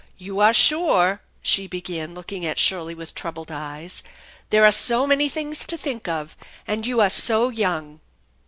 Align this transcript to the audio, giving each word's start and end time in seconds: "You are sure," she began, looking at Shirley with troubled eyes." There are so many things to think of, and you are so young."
"You 0.17 0.39
are 0.39 0.51
sure," 0.51 1.21
she 1.43 1.67
began, 1.67 2.15
looking 2.15 2.43
at 2.43 2.57
Shirley 2.57 2.95
with 2.95 3.13
troubled 3.13 3.51
eyes." 3.51 4.01
There 4.49 4.65
are 4.65 4.71
so 4.71 5.05
many 5.05 5.29
things 5.29 5.63
to 5.67 5.77
think 5.77 6.07
of, 6.07 6.35
and 6.65 6.87
you 6.87 6.99
are 7.01 7.07
so 7.07 7.49
young." 7.49 7.99